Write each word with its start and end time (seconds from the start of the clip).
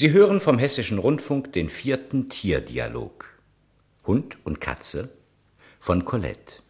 Sie 0.00 0.12
hören 0.12 0.40
vom 0.40 0.60
Hessischen 0.60 1.00
Rundfunk 1.00 1.52
den 1.54 1.68
vierten 1.68 2.28
Tierdialog. 2.28 3.24
Hund 4.06 4.38
und 4.44 4.60
Katze 4.60 5.12
von 5.80 6.04
Colette. 6.04 6.62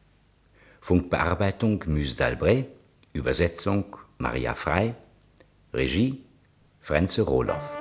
Funkbearbeitung 0.81 1.85
Muse 1.89 2.17
d'Albret, 2.17 2.65
Übersetzung 3.13 3.99
Maria 4.17 4.55
Frei, 4.55 4.95
Regie 5.75 6.25
Frenze 6.81 7.21
Rohloff. 7.21 7.77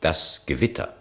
Das 0.00 0.46
Gewitter. 0.46 0.96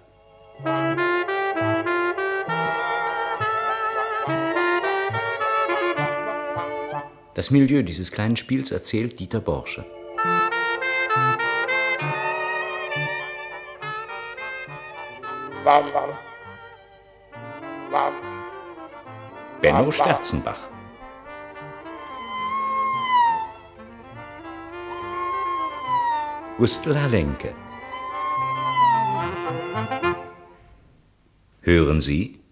Das 7.36 7.50
Milieu 7.50 7.82
dieses 7.82 8.12
kleinen 8.12 8.36
Spiels 8.36 8.72
erzählt 8.72 9.20
Dieter 9.20 9.40
Borsche. 9.40 9.84
Benno 19.62 19.90
Sterzenbach. 19.92 20.60
Gustl 26.58 26.96
Halenke. 26.96 27.56
Hören 31.62 32.00
Sie? 32.00 32.43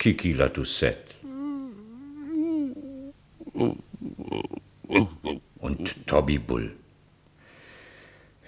Kiki 0.00 0.32
la 0.32 0.48
Doucette. 0.48 1.14
Und 5.58 6.06
Toby 6.06 6.38
Bull. 6.38 6.74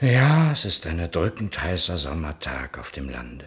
Ja, 0.00 0.52
es 0.52 0.64
ist 0.64 0.86
ein 0.86 0.98
erdrückend 0.98 1.62
heißer 1.62 1.98
Sommertag 1.98 2.78
auf 2.78 2.90
dem 2.90 3.10
Lande. 3.10 3.44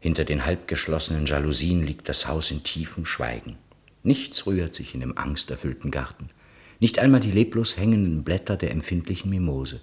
Hinter 0.00 0.24
den 0.24 0.44
halbgeschlossenen 0.44 1.26
Jalousien 1.26 1.86
liegt 1.86 2.08
das 2.08 2.26
Haus 2.26 2.50
in 2.50 2.64
tiefem 2.64 3.06
Schweigen. 3.06 3.56
Nichts 4.02 4.44
rührt 4.44 4.74
sich 4.74 4.94
in 4.94 5.00
dem 5.00 5.16
angsterfüllten 5.16 5.92
Garten. 5.92 6.26
Nicht 6.80 6.98
einmal 6.98 7.20
die 7.20 7.30
leblos 7.30 7.76
hängenden 7.76 8.24
Blätter 8.24 8.56
der 8.56 8.72
empfindlichen 8.72 9.30
Mimose. 9.30 9.80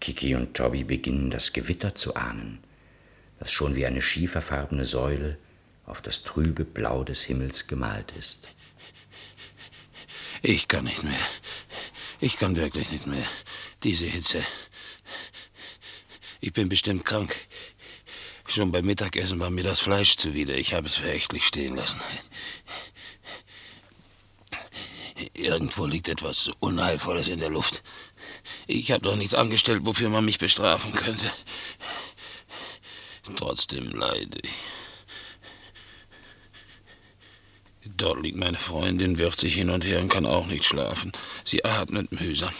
Kiki 0.00 0.34
und 0.34 0.54
Toby 0.54 0.82
beginnen 0.82 1.30
das 1.30 1.52
Gewitter 1.52 1.94
zu 1.94 2.16
ahnen 2.16 2.58
das 3.38 3.52
schon 3.52 3.74
wie 3.74 3.86
eine 3.86 4.02
schieferfarbene 4.02 4.86
Säule 4.86 5.38
auf 5.84 6.02
das 6.02 6.22
trübe 6.22 6.64
Blau 6.64 7.04
des 7.04 7.22
Himmels 7.22 7.66
gemalt 7.66 8.12
ist. 8.12 8.48
Ich 10.42 10.68
kann 10.68 10.84
nicht 10.84 11.02
mehr. 11.02 11.18
Ich 12.20 12.36
kann 12.36 12.56
wirklich 12.56 12.90
nicht 12.90 13.06
mehr. 13.06 13.26
Diese 13.82 14.06
Hitze. 14.06 14.42
Ich 16.40 16.52
bin 16.52 16.68
bestimmt 16.68 17.04
krank. 17.04 17.36
Schon 18.46 18.72
beim 18.72 18.84
Mittagessen 18.84 19.40
war 19.40 19.50
mir 19.50 19.64
das 19.64 19.80
Fleisch 19.80 20.16
zuwider. 20.16 20.54
Ich 20.54 20.72
habe 20.72 20.86
es 20.86 20.96
verächtlich 20.96 21.46
stehen 21.46 21.76
lassen. 21.76 22.00
Irgendwo 25.34 25.86
liegt 25.86 26.08
etwas 26.08 26.50
Unheilvolles 26.60 27.28
in 27.28 27.40
der 27.40 27.48
Luft. 27.48 27.82
Ich 28.66 28.90
habe 28.92 29.02
doch 29.02 29.16
nichts 29.16 29.34
angestellt, 29.34 29.84
wofür 29.84 30.10
man 30.10 30.24
mich 30.24 30.38
bestrafen 30.38 30.92
könnte. 30.92 31.30
Trotzdem 33.34 33.90
leide 33.90 34.38
ich. 34.42 34.54
Dort 37.96 38.20
liegt 38.22 38.36
meine 38.36 38.58
Freundin, 38.58 39.18
wirft 39.18 39.40
sich 39.40 39.54
hin 39.54 39.70
und 39.70 39.84
her 39.84 40.00
und 40.00 40.08
kann 40.08 40.26
auch 40.26 40.46
nicht 40.46 40.64
schlafen. 40.64 41.12
Sie 41.44 41.64
atmet 41.64 42.12
mühsam. 42.12 42.52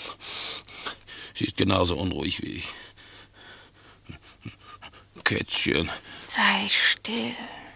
Sie 1.35 1.45
ist 1.45 1.57
genauso 1.57 1.97
unruhig 1.97 2.43
wie 2.43 2.53
ich. 2.53 2.69
Kätzchen. 5.25 5.91
Sei 6.21 6.69
still. 6.69 7.33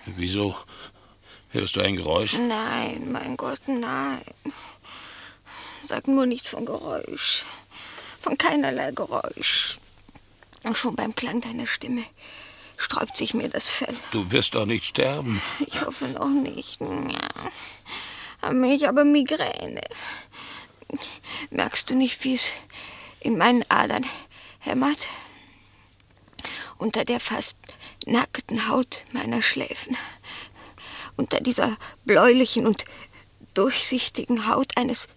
Wieso? 0.06 0.56
Hörst 1.50 1.74
du 1.74 1.80
ein 1.80 1.96
Geräusch? 1.96 2.34
Nein, 2.34 3.10
mein 3.10 3.36
Gott, 3.36 3.60
nein. 3.66 4.22
Sag 5.88 6.06
nur 6.06 6.26
nichts 6.26 6.48
von 6.48 6.64
Geräusch. 6.64 7.44
Von 8.20 8.38
keinerlei 8.38 8.92
Geräusch. 8.92 9.78
Und 10.62 10.78
schon 10.78 10.94
beim 10.94 11.14
Klang 11.14 11.40
deiner 11.40 11.66
Stimme 11.66 12.04
sträubt 12.80 13.16
sich 13.16 13.34
mir 13.34 13.48
das 13.48 13.68
Fell. 13.68 13.94
Du 14.10 14.30
wirst 14.32 14.54
doch 14.54 14.66
nicht 14.66 14.84
sterben. 14.84 15.40
Ich 15.60 15.80
hoffe 15.82 16.08
noch 16.08 16.28
nicht. 16.28 16.80
Ich 18.64 18.86
habe 18.86 19.04
Migräne. 19.04 19.82
Merkst 21.50 21.90
du 21.90 21.94
nicht, 21.94 22.24
wie 22.24 22.34
es 22.34 22.52
in 23.20 23.36
meinen 23.36 23.64
Adern 23.68 24.04
hämmert? 24.58 25.06
Unter 26.78 27.04
der 27.04 27.20
fast 27.20 27.56
nackten 28.06 28.68
Haut 28.68 29.04
meiner 29.12 29.42
Schläfen. 29.42 29.96
Unter 31.16 31.40
dieser 31.40 31.76
bläulichen 32.06 32.66
und 32.66 32.86
durchsichtigen 33.52 34.48
Haut 34.48 34.76
eines 34.78 35.08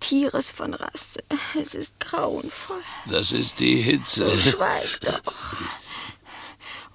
Tieres 0.00 0.50
von 0.50 0.72
Rasse. 0.74 1.22
Es 1.60 1.74
ist 1.74 2.00
grauenvoll. 2.00 2.82
Das 3.06 3.32
ist 3.32 3.60
die 3.60 3.80
Hitze. 3.82 4.30
Schweig 4.38 5.00
doch. 5.02 5.56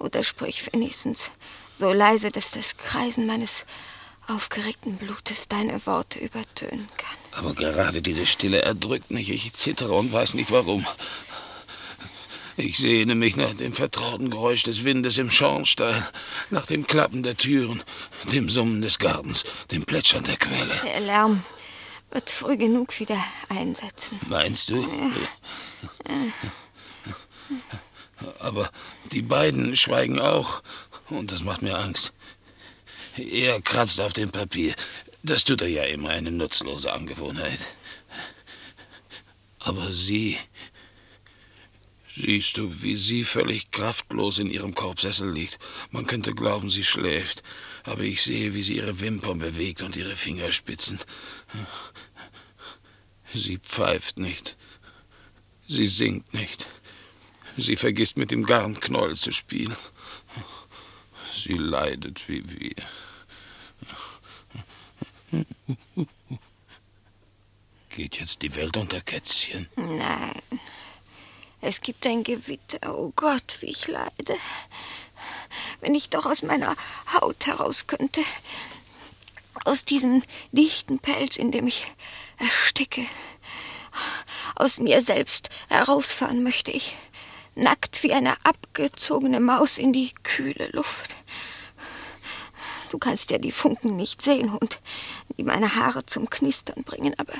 Oder 0.00 0.24
sprich 0.24 0.72
wenigstens 0.72 1.30
so 1.74 1.92
leise, 1.92 2.30
dass 2.30 2.50
das 2.50 2.76
Kreisen 2.76 3.26
meines 3.26 3.64
aufgeregten 4.26 4.96
Blutes 4.96 5.46
deine 5.48 5.84
Worte 5.86 6.18
übertönen 6.18 6.88
kann. 6.96 7.38
Aber 7.38 7.54
gerade 7.54 8.02
diese 8.02 8.26
Stille 8.26 8.62
erdrückt 8.62 9.10
mich. 9.10 9.30
Ich 9.30 9.52
zittere 9.52 9.92
und 9.92 10.12
weiß 10.12 10.34
nicht 10.34 10.50
warum. 10.50 10.86
Ich 12.56 12.78
sehne 12.78 13.14
mich 13.14 13.36
nach 13.36 13.54
dem 13.54 13.72
vertrauten 13.72 14.30
Geräusch 14.30 14.62
des 14.64 14.84
Windes 14.84 15.16
im 15.18 15.30
Schornstein, 15.30 16.06
nach 16.50 16.66
dem 16.66 16.86
Klappen 16.86 17.22
der 17.22 17.36
Türen, 17.36 17.82
dem 18.32 18.50
Summen 18.50 18.82
des 18.82 18.98
Gartens, 18.98 19.44
dem 19.70 19.84
Plätschern 19.84 20.24
der 20.24 20.36
Quelle. 20.36 20.74
Der 20.84 21.00
Lärm 21.00 21.42
wird 22.10 22.28
früh 22.28 22.56
genug 22.56 22.98
wieder 23.00 23.22
einsetzen. 23.48 24.20
Meinst 24.28 24.68
du? 24.68 24.82
Ja. 24.82 26.16
Aber 28.38 28.70
die 29.12 29.22
beiden 29.22 29.76
schweigen 29.76 30.18
auch. 30.18 30.62
Und 31.08 31.32
das 31.32 31.42
macht 31.42 31.62
mir 31.62 31.78
Angst. 31.78 32.12
Er 33.16 33.60
kratzt 33.60 34.00
auf 34.00 34.12
dem 34.12 34.30
Papier. 34.30 34.74
Das 35.22 35.44
tut 35.44 35.60
er 35.62 35.68
ja 35.68 35.84
immer, 35.84 36.10
eine 36.10 36.30
nutzlose 36.30 36.92
Angewohnheit. 36.92 37.68
Aber 39.58 39.92
sie. 39.92 40.38
Siehst 42.12 42.56
du, 42.56 42.82
wie 42.82 42.96
sie 42.96 43.24
völlig 43.24 43.70
kraftlos 43.70 44.38
in 44.38 44.50
ihrem 44.50 44.74
Korbsessel 44.74 45.30
liegt. 45.32 45.58
Man 45.90 46.06
könnte 46.06 46.34
glauben, 46.34 46.68
sie 46.68 46.84
schläft. 46.84 47.42
Aber 47.84 48.02
ich 48.02 48.22
sehe, 48.22 48.54
wie 48.54 48.62
sie 48.62 48.76
ihre 48.76 49.00
Wimpern 49.00 49.38
bewegt 49.38 49.82
und 49.82 49.96
ihre 49.96 50.16
Fingerspitzen. 50.16 50.98
Sie 53.32 53.58
pfeift 53.58 54.18
nicht. 54.18 54.56
Sie 55.68 55.86
singt 55.86 56.34
nicht. 56.34 56.66
Sie 57.56 57.76
vergisst 57.76 58.16
mit 58.16 58.30
dem 58.30 58.44
Garnknäuel 58.44 59.16
zu 59.16 59.32
spielen. 59.32 59.76
Sie 61.32 61.54
leidet 61.54 62.28
wie 62.28 62.44
wir. 62.48 62.74
Geht 67.90 68.18
jetzt 68.18 68.42
die 68.42 68.54
Welt 68.54 68.76
unter 68.76 69.00
Kätzchen? 69.00 69.68
Nein. 69.76 70.42
Es 71.60 71.80
gibt 71.80 72.06
ein 72.06 72.22
Gewitter. 72.24 72.96
Oh 72.96 73.12
Gott, 73.14 73.58
wie 73.60 73.66
ich 73.66 73.86
leide. 73.86 74.36
Wenn 75.80 75.94
ich 75.94 76.08
doch 76.08 76.24
aus 76.26 76.42
meiner 76.42 76.74
Haut 77.12 77.46
heraus 77.46 77.86
könnte. 77.86 78.22
Aus 79.64 79.84
diesem 79.84 80.22
dichten 80.52 80.98
Pelz, 80.98 81.36
in 81.36 81.52
dem 81.52 81.66
ich 81.66 81.86
ersticke. 82.38 83.06
Aus 84.54 84.78
mir 84.78 85.02
selbst 85.02 85.50
herausfahren 85.68 86.42
möchte 86.42 86.70
ich 86.70 86.96
nackt 87.54 88.02
wie 88.02 88.12
eine 88.12 88.34
abgezogene 88.44 89.40
Maus 89.40 89.78
in 89.78 89.92
die 89.92 90.12
kühle 90.22 90.68
Luft. 90.72 91.16
Du 92.90 92.98
kannst 92.98 93.30
ja 93.30 93.38
die 93.38 93.52
Funken 93.52 93.96
nicht 93.96 94.20
sehen 94.22 94.50
und 94.50 94.80
die 95.36 95.44
meine 95.44 95.76
Haare 95.76 96.04
zum 96.06 96.28
Knistern 96.28 96.82
bringen, 96.82 97.14
aber 97.18 97.34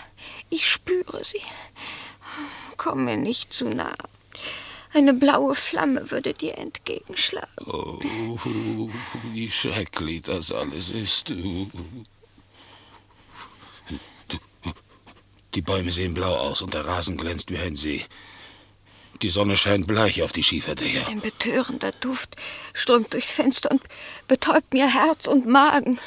ich 0.48 0.70
spüre 0.70 1.24
sie. 1.24 1.42
Komm 2.76 3.04
mir 3.04 3.16
nicht 3.16 3.52
zu 3.52 3.68
nah. 3.68 3.96
Eine 4.92 5.14
blaue 5.14 5.54
Flamme 5.54 6.10
würde 6.10 6.34
dir 6.34 6.58
entgegenschlagen. 6.58 7.48
Oh, 7.66 7.98
wie 9.32 9.50
schrecklich 9.50 10.22
das 10.22 10.50
alles 10.50 10.88
ist. 10.88 11.32
Die 15.54 15.62
Bäume 15.62 15.92
sehen 15.92 16.14
blau 16.14 16.36
aus 16.36 16.62
und 16.62 16.74
der 16.74 16.86
Rasen 16.86 17.16
glänzt 17.16 17.50
wie 17.50 17.58
ein 17.58 17.76
See. 17.76 18.04
Die 19.22 19.28
Sonne 19.28 19.56
scheint 19.56 19.86
bleich 19.86 20.22
auf 20.22 20.32
die 20.32 20.42
Schieferdächer. 20.42 21.06
Ein 21.08 21.20
betörender 21.20 21.90
Duft 21.90 22.36
strömt 22.72 23.12
durchs 23.12 23.32
Fenster 23.32 23.70
und 23.70 23.82
betäubt 24.28 24.72
mir 24.72 24.92
Herz 24.92 25.26
und 25.26 25.46
Magen. 25.46 25.98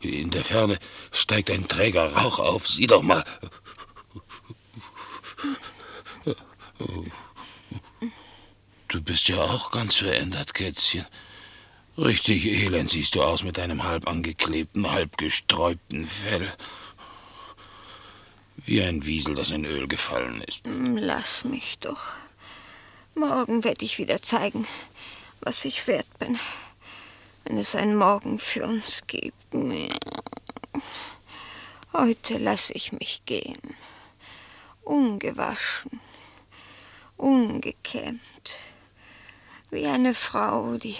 In 0.00 0.30
der 0.30 0.44
Ferne 0.44 0.78
steigt 1.12 1.50
ein 1.50 1.68
träger 1.68 2.12
Rauch 2.12 2.40
auf. 2.40 2.66
Sieh 2.66 2.86
doch 2.86 3.02
mal. 3.02 3.24
Du 8.88 9.02
bist 9.02 9.28
ja 9.28 9.42
auch 9.42 9.70
ganz 9.70 9.96
verändert, 9.96 10.54
Kätzchen. 10.54 11.04
Richtig 11.96 12.46
elend 12.46 12.90
siehst 12.90 13.16
du 13.16 13.22
aus 13.22 13.42
mit 13.42 13.58
deinem 13.58 13.84
halb 13.84 14.06
angeklebten, 14.06 14.90
halb 14.90 15.16
gesträubten 15.16 16.06
Fell. 16.06 16.52
Wie 18.64 18.82
ein 18.82 19.06
Wiesel, 19.06 19.34
das 19.34 19.50
in 19.50 19.64
Öl 19.64 19.86
gefallen 19.86 20.42
ist. 20.42 20.66
Hm, 20.66 20.96
lass 20.96 21.44
mich 21.44 21.78
doch. 21.78 22.16
Morgen 23.14 23.64
werde 23.64 23.84
ich 23.84 23.98
wieder 23.98 24.20
zeigen, 24.22 24.66
was 25.40 25.64
ich 25.64 25.86
wert 25.86 26.18
bin. 26.18 26.38
Wenn 27.44 27.58
es 27.58 27.74
ein 27.74 27.96
Morgen 27.96 28.38
für 28.38 28.64
uns 28.64 29.04
gibt. 29.06 29.34
Heute 31.92 32.38
lasse 32.38 32.72
ich 32.74 32.92
mich 32.92 33.22
gehen. 33.26 33.58
Ungewaschen, 34.82 36.00
ungekämmt. 37.16 38.20
Wie 39.70 39.86
eine 39.86 40.14
Frau, 40.14 40.76
die 40.76 40.96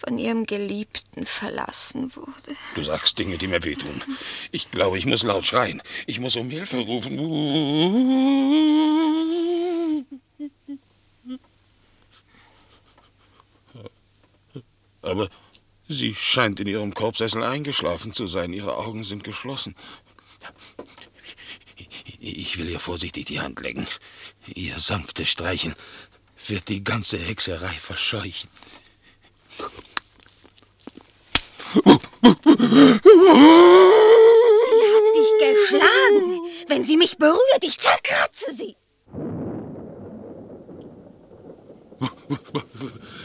von 0.00 0.18
ihrem 0.18 0.46
Geliebten 0.46 1.26
verlassen 1.26 2.14
wurde. 2.16 2.56
Du 2.74 2.82
sagst 2.82 3.18
Dinge, 3.18 3.36
die 3.36 3.48
mir 3.48 3.62
wehtun. 3.64 4.02
Ich 4.50 4.70
glaube, 4.70 4.96
ich 4.96 5.04
muss 5.04 5.22
laut 5.22 5.44
schreien. 5.44 5.82
Ich 6.06 6.20
muss 6.20 6.36
um 6.36 6.48
Hilfe 6.48 6.78
rufen. 6.78 7.18
Aber 15.02 15.28
sie 15.88 16.14
scheint 16.14 16.60
in 16.60 16.66
ihrem 16.66 16.94
Korbsessel 16.94 17.42
eingeschlafen 17.42 18.12
zu 18.12 18.26
sein. 18.26 18.52
Ihre 18.52 18.76
Augen 18.76 19.04
sind 19.04 19.22
geschlossen. 19.22 19.74
Ich 22.18 22.58
will 22.58 22.70
ihr 22.70 22.80
vorsichtig 22.80 23.26
die 23.26 23.40
Hand 23.40 23.60
legen. 23.60 23.86
Ihr 24.46 24.78
sanftes 24.78 25.28
Streichen 25.28 25.74
wird 26.46 26.68
die 26.68 26.82
ganze 26.82 27.18
Hexerei 27.18 27.68
verscheuchen. 27.68 28.48
Sie 31.72 31.78
hat 34.94 35.06
dich 35.14 35.32
geschlagen. 35.38 36.40
Wenn 36.68 36.84
sie 36.84 36.96
mich 36.96 37.16
berührt, 37.16 37.62
ich 37.62 37.78
zerkratze 37.78 38.54
sie. 38.54 38.76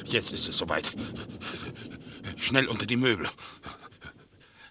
Jetzt 0.06 0.33
ist 0.33 0.47
es 0.47 0.57
soweit. 0.57 0.92
Schnell 2.36 2.68
unter 2.68 2.86
die 2.86 2.97
Möbel. 2.97 3.27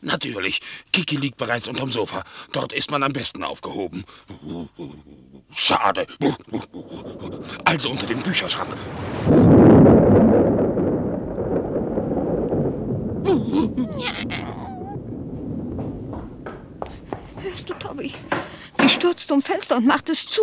Natürlich, 0.00 0.61
Kiki 0.93 1.17
liegt 1.17 1.38
bereits 1.38 1.67
unterm 1.67 1.91
Sofa. 1.91 2.25
Dort 2.53 2.73
ist 2.75 2.91
man 2.91 3.03
am 3.03 3.15
besten 3.15 3.43
aufgehoben. 3.43 4.05
Schade. 5.50 6.06
Also 7.65 7.91
unter 7.91 8.06
dem 8.06 8.23
Bücherschrank. 8.23 8.76
Hörst 17.41 17.69
du, 17.69 17.75
Toby? 17.75 18.12
Sie 19.25 19.29
stürzt 19.29 19.32
um 19.32 19.43
Fenster 19.43 19.76
und 19.79 19.87
macht 19.87 20.11
es 20.11 20.26
zu. 20.26 20.43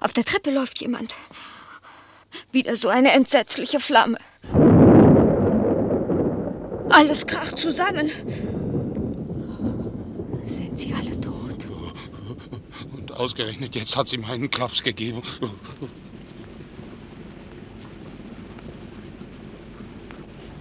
Auf 0.00 0.14
der 0.14 0.24
Treppe 0.24 0.50
läuft 0.50 0.80
jemand. 0.80 1.14
Wieder 2.52 2.76
so 2.76 2.88
eine 2.88 3.12
entsetzliche 3.12 3.80
Flamme. 3.80 4.16
Alles 6.88 7.26
kracht 7.26 7.58
zusammen. 7.58 8.10
Sind 10.46 10.78
sie 10.78 10.94
alle 10.94 11.20
tot? 11.20 11.66
Und 12.94 13.12
ausgerechnet 13.12 13.74
jetzt 13.74 13.94
hat 13.94 14.08
sie 14.08 14.16
meinen 14.16 14.50
Klaps 14.50 14.82
gegeben. 14.82 15.20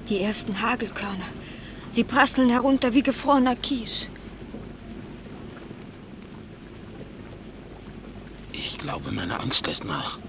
Die 0.09 0.19
ersten 0.21 0.61
Hagelkörner. 0.61 1.27
Sie 1.91 2.03
prasseln 2.03 2.49
herunter 2.49 2.93
wie 2.93 3.03
gefrorener 3.03 3.55
Kies. 3.55 4.09
Glaube, 8.81 9.11
meine 9.11 9.39
Angst 9.39 9.67
lässt 9.67 9.85
nach. 9.85 10.19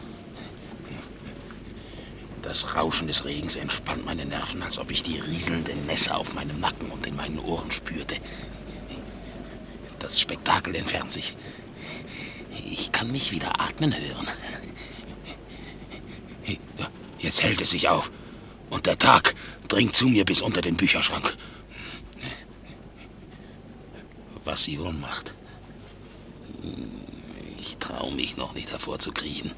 Das 2.43 2.75
Rauschen 2.75 3.06
des 3.06 3.25
Regens 3.25 3.56
entspannt 3.56 4.04
meine 4.04 4.26
Nerven, 4.26 4.62
als 4.62 4.78
ob 4.78 4.90
ich 4.90 5.02
die 5.02 5.19
rieselnde 5.19 5.75
Nässe 5.75 6.14
auf 6.14 6.34
meinem 6.34 6.60
Nacken 6.60 6.90
und 6.90 7.06
in 7.06 7.16
meinen 7.16 7.38
Ohren 7.38 7.72
spürte. 7.72 8.16
Das 9.99 10.20
Spektakel 10.20 10.75
entfernt 10.75 11.12
sich. 11.12 11.37
Ich 12.70 12.93
kann 12.93 13.10
mich 13.10 13.32
wieder 13.32 13.60
atmen 13.60 13.94
hören. 13.96 14.28
Jetzt 17.19 17.43
hält 17.43 17.60
es 17.60 17.70
sich 17.70 17.88
auf. 17.88 18.10
Und 18.69 18.87
der 18.87 18.98
Tag 18.98 19.34
dringt 19.69 19.94
zu 19.94 20.08
mir 20.08 20.25
bis 20.25 20.43
unter 20.43 20.60
den 20.60 20.76
Bücherschrank. 20.76 21.37
Was 24.44 24.64
sie 24.64 24.78
wohl 24.81 24.93
macht. 24.93 25.32
Ich 27.62 27.76
traue 27.76 28.10
mich 28.10 28.36
noch 28.36 28.54
nicht 28.54 28.72
hervorzukriechen. 28.72 29.52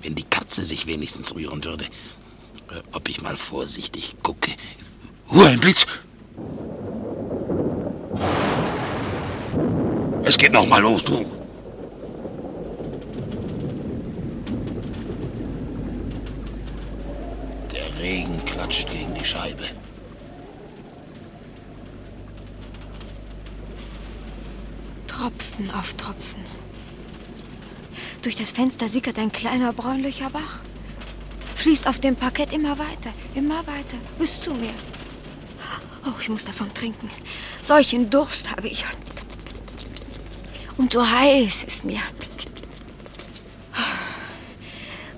Wenn 0.00 0.14
die 0.14 0.24
Katze 0.24 0.64
sich 0.64 0.86
wenigstens 0.86 1.34
rühren 1.34 1.62
würde. 1.62 1.86
Ob 2.92 3.06
ich 3.10 3.20
mal 3.20 3.36
vorsichtig 3.36 4.14
gucke. 4.22 4.52
Ruhe, 5.30 5.46
ein 5.46 5.60
Blitz! 5.60 5.86
Es 10.24 10.38
geht 10.38 10.52
noch 10.52 10.66
mal 10.66 10.80
los, 10.80 11.04
du! 11.04 11.26
Der 17.72 17.98
Regen 17.98 18.42
klatscht 18.46 18.90
gegen 18.90 19.14
die 19.14 19.24
Scheibe. 19.24 19.64
Tropfen 25.28 25.70
auf 25.72 25.92
Tropfen. 25.94 26.42
Durch 28.22 28.34
das 28.34 28.50
Fenster 28.50 28.88
sickert 28.88 29.18
ein 29.18 29.30
kleiner 29.30 29.74
bräunlicher 29.74 30.30
Bach. 30.30 30.60
Fließt 31.54 31.86
auf 31.86 31.98
dem 31.98 32.16
Parkett 32.16 32.52
immer 32.52 32.78
weiter, 32.78 33.12
immer 33.34 33.58
weiter, 33.66 33.98
bis 34.18 34.40
zu 34.40 34.54
mir. 34.54 34.72
Oh, 36.06 36.14
ich 36.18 36.30
muss 36.30 36.44
davon 36.44 36.72
trinken. 36.72 37.10
Solchen 37.62 38.08
Durst 38.08 38.50
habe 38.50 38.68
ich. 38.68 38.86
Und 40.78 40.94
so 40.94 41.06
heiß 41.06 41.64
ist 41.64 41.84
mir. 41.84 42.00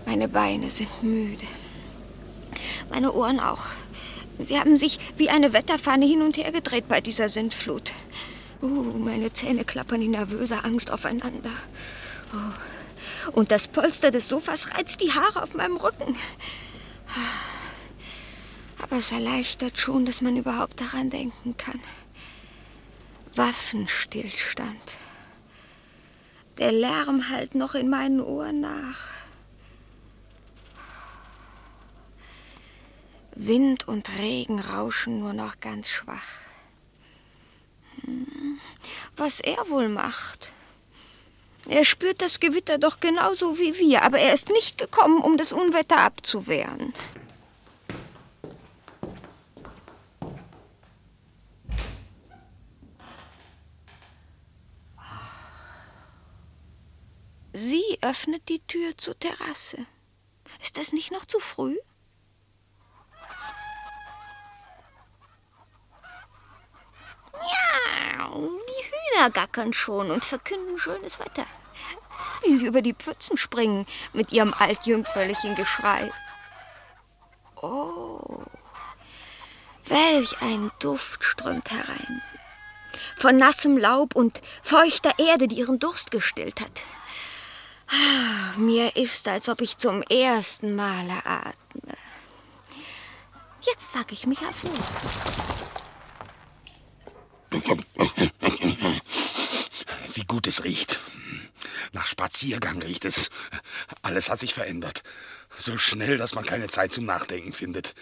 Meine 0.06 0.26
Beine 0.26 0.70
sind 0.70 1.02
müde. 1.04 1.46
Meine 2.90 3.12
Ohren 3.12 3.38
auch. 3.38 3.66
Sie 4.44 4.58
haben 4.58 4.76
sich 4.76 4.99
wie 5.16 5.30
eine 5.30 5.52
Wetterfahne 5.52 6.04
hin 6.04 6.23
und 6.23 6.37
her 6.37 6.50
gedreht 6.50 6.88
bei 6.88 7.00
dieser 7.00 7.28
Sintflut. 7.28 7.92
Uh, 8.62 8.67
meine 8.67 9.33
Zähne 9.33 9.64
klappern 9.64 10.02
in 10.02 10.11
nervöser 10.11 10.64
Angst 10.64 10.90
aufeinander. 10.90 11.52
Oh. 12.35 13.31
Und 13.33 13.50
das 13.50 13.69
Polster 13.69 14.11
des 14.11 14.29
Sofas 14.29 14.75
reizt 14.75 15.00
die 15.00 15.12
Haare 15.12 15.43
auf 15.43 15.55
meinem 15.55 15.76
Rücken. 15.76 16.17
Aber 18.83 18.97
es 18.97 19.12
erleichtert 19.12 19.79
schon, 19.79 20.05
dass 20.05 20.21
man 20.21 20.37
überhaupt 20.37 20.81
daran 20.81 21.11
denken 21.11 21.57
kann. 21.57 21.81
Waffenstillstand. 23.35 24.99
Der 26.59 26.73
Lärm 26.73 27.31
hallt 27.31 27.55
noch 27.55 27.75
in 27.75 27.88
meinen 27.88 28.21
Ohren 28.21 28.61
nach. 28.61 29.09
Wind 33.35 33.88
und 33.88 34.11
Regen 34.19 34.61
rauschen 34.61 35.21
nur 35.21 35.33
noch 35.33 35.61
ganz 35.61 35.88
schwach. 35.88 36.50
Was 39.20 39.38
er 39.38 39.68
wohl 39.68 39.90
macht. 39.90 40.50
Er 41.68 41.84
spürt 41.84 42.22
das 42.22 42.40
Gewitter 42.40 42.78
doch 42.78 43.00
genauso 43.00 43.58
wie 43.58 43.76
wir, 43.76 44.02
aber 44.02 44.18
er 44.18 44.32
ist 44.32 44.48
nicht 44.48 44.78
gekommen, 44.78 45.20
um 45.20 45.36
das 45.36 45.52
Unwetter 45.52 45.98
abzuwehren. 45.98 46.94
Sie 57.52 57.98
öffnet 58.00 58.48
die 58.48 58.60
Tür 58.60 58.96
zur 58.96 59.18
Terrasse. 59.18 59.84
Ist 60.62 60.78
das 60.78 60.94
nicht 60.94 61.12
noch 61.12 61.26
zu 61.26 61.40
früh? 61.40 61.76
Ja, 67.34 68.30
die 68.30 69.00
Hühner 69.20 69.30
gackern 69.30 69.72
schon 69.74 70.10
und 70.10 70.24
verkünden 70.24 70.78
schönes 70.78 71.18
Wetter. 71.18 71.44
wie 72.42 72.56
sie 72.56 72.66
über 72.66 72.80
die 72.80 72.94
Pfützen 72.94 73.36
springen 73.36 73.86
mit 74.12 74.32
ihrem 74.32 74.54
altjüngferlichen 74.58 75.54
Geschrei. 75.56 76.10
Oh, 77.60 78.42
welch 79.86 80.40
ein 80.40 80.70
Duft 80.78 81.24
strömt 81.24 81.70
herein. 81.70 82.22
Von 83.18 83.36
nassem 83.36 83.76
Laub 83.76 84.14
und 84.14 84.40
feuchter 84.62 85.12
Erde, 85.18 85.48
die 85.48 85.56
ihren 85.56 85.78
Durst 85.78 86.10
gestillt 86.10 86.60
hat. 86.60 86.84
Ah, 87.88 88.56
mir 88.56 88.96
ist, 88.96 89.28
als 89.28 89.48
ob 89.48 89.60
ich 89.60 89.76
zum 89.76 90.02
ersten 90.02 90.74
Male 90.76 91.24
atme. 91.24 91.96
Jetzt 93.60 93.94
wag 93.94 94.10
ich 94.10 94.26
mich 94.26 94.40
hervor. 94.40 94.70
Gut 100.30 100.46
es 100.46 100.62
riecht. 100.62 101.00
Nach 101.90 102.06
Spaziergang 102.06 102.80
riecht 102.80 103.04
es. 103.04 103.30
Alles 104.00 104.30
hat 104.30 104.38
sich 104.38 104.54
verändert. 104.54 105.02
So 105.56 105.76
schnell, 105.76 106.18
dass 106.18 106.37
man 106.37 106.46
keine 106.46 106.68
Zeit 106.68 106.92
zum 106.92 107.04
Nachdenken 107.04 107.52
findet. 107.52 107.96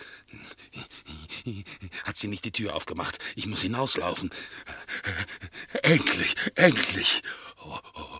Hat 2.04 2.18
sie 2.18 2.28
nicht 2.28 2.44
die 2.44 2.52
Tür 2.52 2.76
aufgemacht? 2.76 3.18
Ich 3.34 3.46
muss 3.46 3.62
hinauslaufen. 3.62 4.28
Endlich, 5.82 6.34
endlich. 6.54 7.22
Oh, 7.64 7.78
oh, 7.94 8.18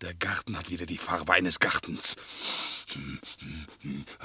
der 0.00 0.14
Garten 0.14 0.56
hat 0.56 0.70
wieder 0.70 0.86
die 0.86 0.96
Farbe 0.96 1.32
eines 1.32 1.58
Gartens. 1.58 2.14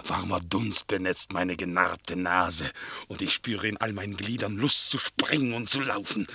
Warmer 0.05 0.39
Dunst 0.39 0.87
benetzt 0.87 1.33
meine 1.33 1.55
genarbte 1.55 2.15
Nase 2.15 2.69
und 3.07 3.21
ich 3.21 3.33
spüre 3.33 3.67
in 3.67 3.77
all 3.77 3.91
meinen 3.91 4.17
Gliedern 4.17 4.55
Lust 4.55 4.89
zu 4.89 4.99
springen 4.99 5.53
und 5.53 5.67
zu 5.67 5.81
laufen. 5.81 6.27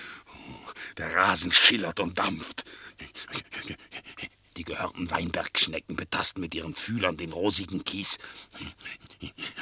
Der 1.00 1.16
Rasen 1.16 1.50
schillert 1.50 1.99
und 1.99 2.19
dampft. 2.19 2.66
Die 4.59 4.64
gehörnten 4.64 5.11
Weinbergschnecken 5.11 5.97
betasten 5.97 6.42
mit 6.42 6.54
ihren 6.54 6.75
Fühlern 6.75 7.16
den 7.16 7.33
rosigen 7.33 7.85
Kies. 7.85 8.19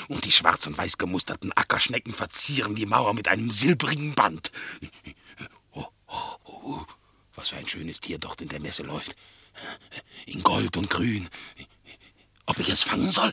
Und 0.09 0.25
die 0.25 0.33
schwarz 0.33 0.67
und 0.67 0.77
weiß 0.77 0.99
gemusterten 0.99 1.53
Ackerschnecken 1.53 2.13
verzieren 2.13 2.75
die 2.75 2.87
Mauer 2.87 3.15
mit 3.15 3.29
einem 3.29 3.53
silbrigen 3.53 4.17
Band. 4.17 4.51
Oh, 5.71 5.87
oh, 6.09 6.37
oh, 6.43 6.87
was 7.37 7.51
für 7.51 7.57
ein 7.57 7.69
schönes 7.69 8.01
Tier 8.01 8.19
dort 8.19 8.41
in 8.41 8.49
der 8.49 8.59
Nässe 8.59 8.83
läuft. 8.83 9.15
In 10.27 10.43
Gold 10.43 10.77
und 10.77 10.91
Grün. 10.91 11.29
Ob 12.47 12.59
ich 12.59 12.69
es 12.69 12.83
fangen 12.83 13.13
soll? 13.13 13.33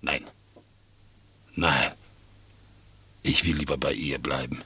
Nein. 0.00 0.28
Nein. 1.54 1.92
Ich 3.22 3.44
will 3.44 3.56
lieber 3.56 3.76
bei 3.76 3.92
ihr 3.92 4.18
bleiben. 4.18 4.64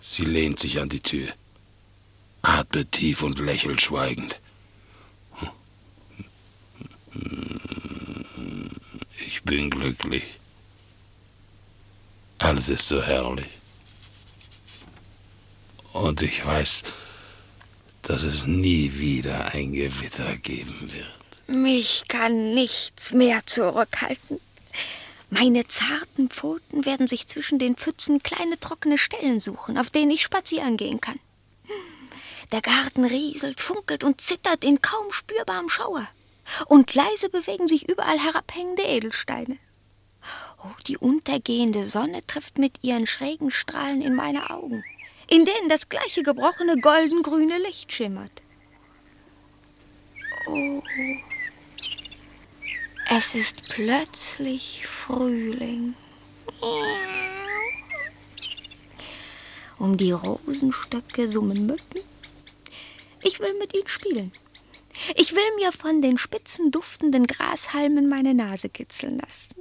Sie 0.00 0.24
lehnt 0.24 0.58
sich 0.58 0.80
an 0.80 0.88
die 0.88 1.00
Tür, 1.00 1.28
atmet 2.42 2.92
tief 2.92 3.22
und 3.22 3.38
lächelt 3.38 3.80
schweigend. 3.80 4.40
Ich 9.26 9.42
bin 9.42 9.70
glücklich. 9.70 10.24
Alles 12.38 12.68
ist 12.68 12.88
so 12.88 13.02
herrlich. 13.02 13.48
Und 15.92 16.22
ich 16.22 16.44
weiß, 16.44 16.84
dass 18.02 18.22
es 18.22 18.46
nie 18.46 18.98
wieder 18.98 19.52
ein 19.52 19.72
Gewitter 19.72 20.36
geben 20.36 20.90
wird. 20.92 21.06
Mich 21.46 22.04
kann 22.08 22.54
nichts 22.54 23.12
mehr 23.12 23.44
zurückhalten. 23.44 24.40
Meine 25.30 25.66
zarten 25.68 26.28
Pfoten 26.28 26.84
werden 26.84 27.08
sich 27.08 27.28
zwischen 27.28 27.58
den 27.58 27.76
Pfützen 27.76 28.22
kleine 28.22 28.58
trockene 28.58 28.98
Stellen 28.98 29.40
suchen, 29.40 29.78
auf 29.78 29.90
denen 29.90 30.10
ich 30.10 30.22
spazieren 30.22 30.76
gehen 30.76 31.00
kann. 31.00 31.18
Der 32.52 32.60
Garten 32.60 33.04
rieselt, 33.04 33.60
funkelt 33.60 34.02
und 34.02 34.20
zittert 34.20 34.64
in 34.64 34.82
kaum 34.82 35.12
spürbarem 35.12 35.68
Schauer. 35.68 36.06
Und 36.66 36.94
leise 36.94 37.28
bewegen 37.28 37.68
sich 37.68 37.88
überall 37.88 38.18
herabhängende 38.18 38.82
Edelsteine. 38.82 39.56
Oh, 40.64 40.70
die 40.88 40.98
untergehende 40.98 41.88
Sonne 41.88 42.26
trifft 42.26 42.58
mit 42.58 42.82
ihren 42.82 43.06
schrägen 43.06 43.52
Strahlen 43.52 44.02
in 44.02 44.14
meine 44.14 44.50
Augen 44.50 44.82
in 45.30 45.44
denen 45.44 45.68
das 45.68 45.88
gleiche 45.88 46.22
gebrochene 46.22 46.76
goldengrüne 46.76 47.58
Licht 47.58 47.92
schimmert. 47.92 48.42
Oh, 50.46 50.82
es 53.12 53.34
ist 53.34 53.68
plötzlich 53.68 54.86
Frühling. 54.86 55.94
Um 59.78 59.96
die 59.96 60.12
Rosenstöcke 60.12 61.26
summen 61.26 61.66
Mücken. 61.66 62.02
Ich 63.22 63.40
will 63.40 63.58
mit 63.58 63.74
ihnen 63.74 63.88
spielen. 63.88 64.32
Ich 65.16 65.34
will 65.34 65.56
mir 65.56 65.72
von 65.72 66.00
den 66.00 66.18
spitzen, 66.18 66.70
duftenden 66.70 67.26
Grashalmen 67.26 68.08
meine 68.08 68.32
Nase 68.32 68.68
kitzeln 68.68 69.18
lassen. 69.18 69.56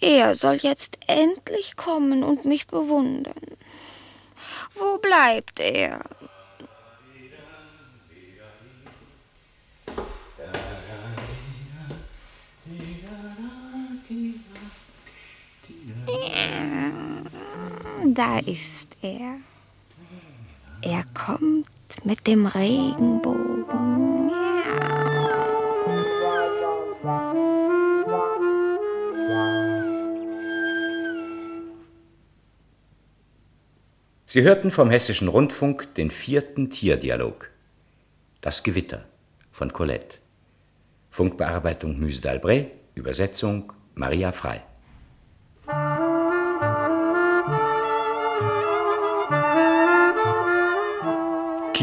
Er 0.00 0.34
soll 0.34 0.56
jetzt 0.56 0.98
endlich 1.06 1.76
kommen 1.76 2.24
und 2.24 2.44
mich 2.44 2.66
bewundern. 2.66 3.56
Wo 4.74 4.98
bleibt 4.98 5.60
er? 5.60 6.04
Da 18.16 18.38
ist 18.38 18.88
er. 19.02 19.36
Er 20.80 21.04
kommt 21.12 21.68
mit 22.02 22.26
dem 22.26 22.46
Regenbogen. 22.46 24.30
Sie 34.24 34.42
hörten 34.42 34.70
vom 34.70 34.88
Hessischen 34.88 35.28
Rundfunk 35.28 35.94
den 35.96 36.10
vierten 36.10 36.70
Tierdialog. 36.70 37.50
Das 38.40 38.62
Gewitter 38.62 39.04
von 39.52 39.70
Colette. 39.74 40.16
Funkbearbeitung 41.10 42.00
Muse 42.00 42.22
d'Albret, 42.22 42.70
Übersetzung 42.94 43.74
Maria 43.94 44.32
Frei. 44.32 44.62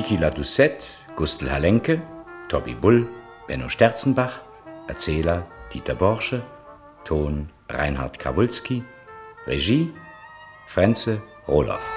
Kiki 0.03 0.17
La 0.17 0.31
Doucette, 0.31 0.85
Gustl 1.15 1.49
Halenke, 1.49 2.01
Tobi 2.49 2.75
Bull, 2.75 3.07
Benno 3.47 3.69
Sterzenbach, 3.69 4.41
Erzähler 4.89 5.47
Dieter 5.71 5.95
Borsche, 5.95 6.41
Ton 7.05 7.47
Reinhard 7.69 8.19
Krawulski, 8.19 8.83
Regie 9.47 9.93
Frenze 10.67 11.21
Roloff. 11.47 11.89